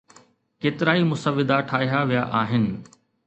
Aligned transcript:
ڪيترائي 0.65 1.01
مسودا 1.09 1.57
ٺاهيا 1.73 1.99
ويا 2.13 2.23
آهن. 2.41 2.65